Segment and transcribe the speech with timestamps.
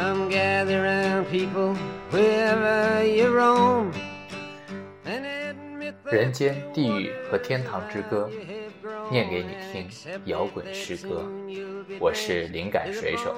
[0.00, 1.76] Come gather round, people,
[2.10, 3.92] wherever you roam.
[5.04, 8.30] And admit the 人间、地狱和天堂之歌，
[9.10, 9.86] 念给你听
[10.24, 11.22] 摇滚诗歌。
[11.98, 13.36] 我是灵感水手，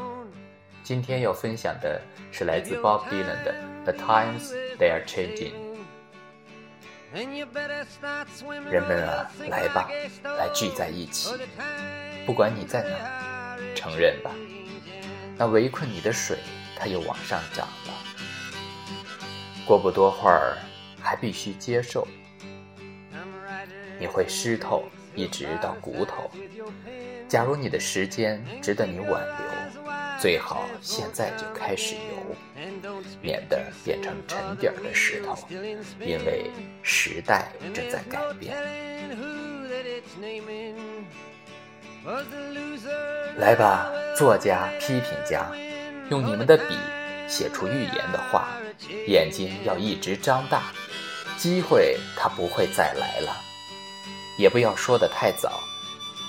[0.85, 3.53] 今天要分享的是来自 Bob Dylan 的
[3.93, 5.55] 《The Times They Are Changing》。
[8.71, 9.91] 人们啊来吧
[10.23, 11.35] 来聚在一起
[12.25, 14.31] 不管你在哪儿，承认吧，
[15.37, 16.39] 那围困你的水，
[16.83, 17.95] 它又往上涨了。
[19.65, 20.59] 过不多会儿，
[21.01, 22.05] 还必须接受，
[24.01, 24.83] 你会湿透，
[25.15, 26.29] 一直到骨头。
[27.29, 29.87] 假如你的时间值得你挽留，
[30.21, 32.35] 最好现在就开始游，
[33.23, 35.39] 免得变成沉底儿的石头，
[36.01, 36.51] 因为
[36.83, 38.57] 时代正在改变。
[43.39, 45.47] 来吧，作家、批评家，
[46.13, 46.77] 用你们的笔
[47.27, 48.49] 写出预言的话，
[49.09, 50.65] 眼睛要一直张大，
[51.39, 53.35] 机会它不会再来了。
[54.37, 55.59] 也不要说得太早，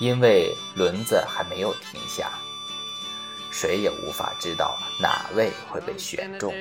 [0.00, 2.30] 因为轮子还没有停下，
[3.52, 6.54] 谁也无法知道哪位会被选中，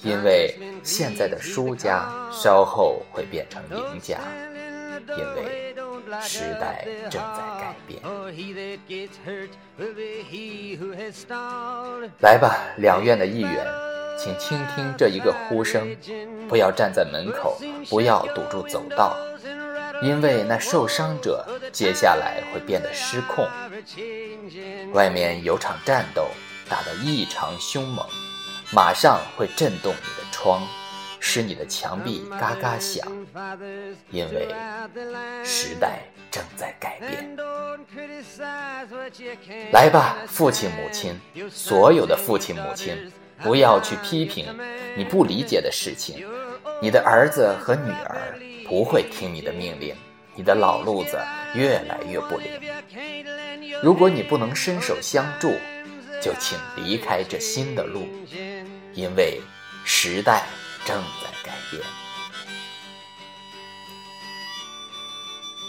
[0.00, 4.20] 因为现在的输家稍后会变成赢家，
[5.16, 5.74] 因为
[6.22, 8.00] 时代正在改变。
[12.20, 13.66] 来吧，两院的议员，
[14.18, 15.96] 请倾听这一个呼声，
[16.48, 19.16] 不要站在门口，不要堵住走道，
[20.02, 23.48] 因为那受伤者接下来会变得失控。
[24.92, 26.28] 外面有场战斗，
[26.68, 28.06] 打得异常凶猛，
[28.72, 30.62] 马上会震动你的窗，
[31.34, 33.04] 使你的墙壁嘎嘎响，
[34.12, 34.54] 因为
[35.44, 35.98] 时代
[36.30, 37.36] 正在改变。
[39.72, 43.10] 来吧，父亲母亲，所有的父亲母亲，
[43.42, 44.46] 不要去批评
[44.96, 46.24] 你不理解的事情。
[46.80, 49.92] 你的儿子和女儿不会听你的命令，
[50.36, 51.18] 你的老路子
[51.52, 52.46] 越来越不灵。
[53.82, 55.52] 如果你不能伸手相助，
[56.22, 58.06] 就请离开这新的路，
[58.92, 59.40] 因为
[59.84, 60.44] 时代
[60.84, 61.82] 正在改变。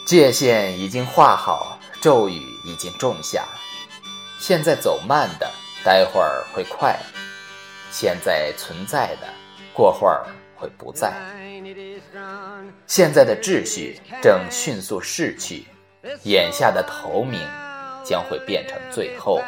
[0.06, 3.44] 界限已经画好，咒语已经种下。
[4.40, 5.52] 现在走慢的，
[5.84, 6.96] 待会儿会快；
[7.90, 9.28] 现在存在的，
[9.74, 11.12] 过会儿会不在。
[12.86, 15.66] 现在的秩序正迅速逝去，
[16.24, 17.42] 眼下的头名
[18.03, 19.42] 将会变成最后，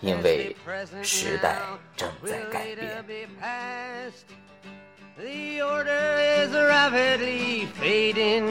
[0.00, 0.56] 因为
[1.02, 1.56] 时代
[1.94, 3.04] 正在改变。
[6.90, 8.48] Rapidly fading,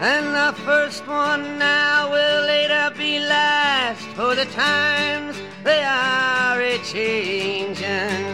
[0.00, 6.78] and the first one now will later be last, for the times they are a
[6.84, 8.27] changing.